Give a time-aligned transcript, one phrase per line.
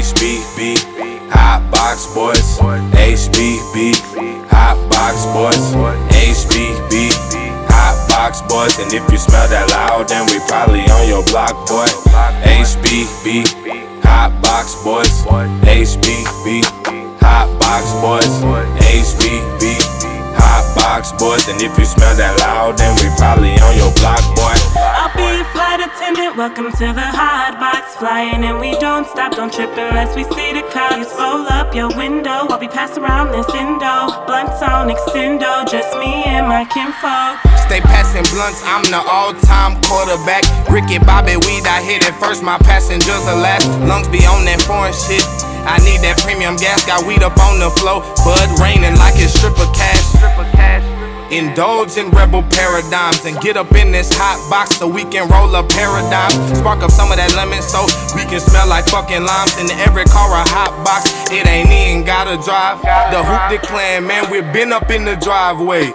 [0.00, 2.56] HBB, Hot Box Boys.
[2.96, 3.92] HBB,
[4.48, 5.60] Hot Box Boys.
[6.08, 7.12] HBB,
[7.68, 8.78] Hot Box Boys.
[8.80, 11.84] And if you smell that loud, then we probably on your block, boy.
[12.48, 13.44] HBB,
[14.00, 15.12] Hot Box Boys.
[15.68, 16.64] HBB,
[17.20, 18.24] Hot Box Boys.
[18.80, 19.76] HBB,
[20.40, 21.46] Hot Box Boys.
[21.52, 24.59] And if you smell that loud, then we probably on your block, boy.
[26.40, 28.00] Welcome to the hot box.
[28.00, 29.36] Flying and we don't stop.
[29.36, 31.12] Don't trip unless we see the clouds.
[31.20, 34.08] Roll up your window while we pass around this indo.
[34.24, 35.68] Blunts on extendo.
[35.68, 37.44] Just me and my kinfolk.
[37.68, 40.48] Stay passing blunts, I'm the all-time quarterback.
[40.72, 43.68] Ricky Bobby weed, I hit it first, my passengers are last.
[43.84, 45.20] Lungs be on that foreign shit.
[45.68, 48.00] I need that premium gas, got weed up on the floor.
[48.24, 50.59] Bud raining like it's stripper cash.
[51.30, 55.54] Indulge in rebel paradigms and get up in this hot box so we can roll
[55.54, 56.30] a paradigm.
[56.56, 57.86] Spark up some of that lemon so
[58.18, 59.54] we can smell like fucking limes.
[59.62, 62.82] In every car a hot box, it ain't even gotta drive.
[63.14, 65.94] The hoop clan, man, we been up in the driveway.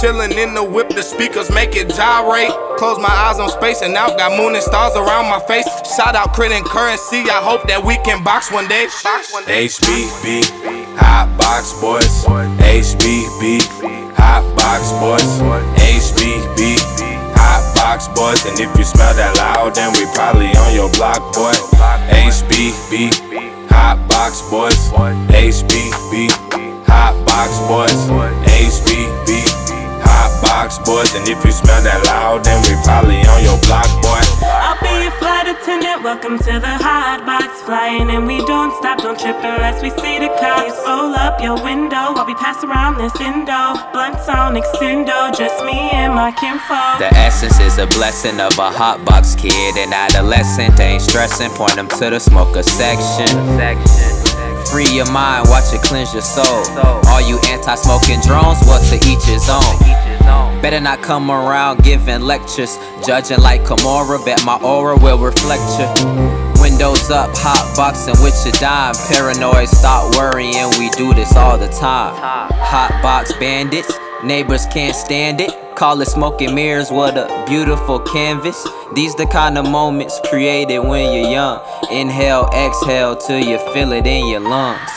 [0.00, 2.52] Chillin' in the whip, the speakers make it gyrate.
[2.78, 5.68] Close my eyes on space and out, got moon and stars around my face.
[5.94, 8.86] Shout out crit and currency, I hope that we can box one day.
[8.88, 10.48] HBB,
[10.96, 12.24] Hot Box Boys.
[12.64, 13.60] HBB,
[14.20, 15.24] Hot Box Boys.
[15.80, 16.76] HBB,
[17.40, 18.44] Hot Box Boys.
[18.44, 21.56] And if you smell that loud, then we probably on your block, boy.
[22.12, 23.08] HBB,
[23.72, 24.76] Hot Box Boys.
[25.32, 26.28] HBB,
[26.86, 27.96] Hot Box Boys.
[28.44, 29.30] HBB,
[30.04, 31.14] Hot Box Boys.
[31.16, 34.20] And if you smell that loud, then we probably on your block, boy.
[34.44, 36.04] I'll be your flight attendant.
[36.04, 36.89] Welcome to the box.
[37.70, 38.98] Flying and we don't stop.
[38.98, 40.74] Don't trip unless we see the clouds.
[40.84, 43.78] Roll up your window while we pass around this indo.
[43.92, 45.30] Blunts on extendo.
[45.38, 46.98] Just me and my kinfolk.
[46.98, 49.76] The essence is a blessing of a hot box kid.
[49.76, 51.50] An adolescent ain't stressing.
[51.50, 53.38] Point them to the smoker section.
[54.66, 56.66] Free your mind, watch it cleanse your soul.
[57.06, 59.78] All you anti smoking drones, well, to each his own.
[60.60, 62.76] Better not come around giving lectures.
[63.06, 66.39] Judging like Kimura, bet my aura will reflect you.
[66.80, 68.94] Windows up, hot boxing with your dime.
[69.12, 72.14] Paranoid, stop worrying, we do this all the time.
[72.16, 73.92] Hot box bandits,
[74.24, 75.50] neighbors can't stand it.
[75.76, 78.66] Call it smoking mirrors, what a beautiful canvas.
[78.94, 81.60] These the kind of moments created when you're young.
[81.90, 84.90] Inhale, exhale till you feel it in your lungs.